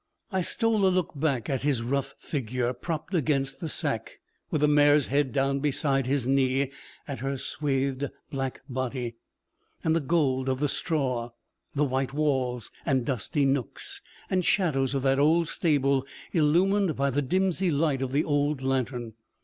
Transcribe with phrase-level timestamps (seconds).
[0.31, 4.67] I stole a look back at his rough figure propped against the sack, with the
[4.67, 6.71] mare's head down beside his knee,
[7.07, 9.17] at her swathed black body,
[9.83, 11.29] and the gold of the straw,
[11.75, 17.21] the white walls, and dusky nooks and shadows of that old stable illumined by the
[17.21, 19.13] dimsy light of the old lantern.